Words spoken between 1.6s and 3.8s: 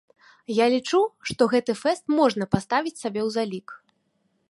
фэст можна паставіць сабе ў залік.